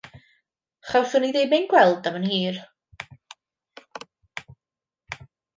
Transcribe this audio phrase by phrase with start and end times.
[0.91, 2.57] Chawsom ni ddim ein gweld am yn hir.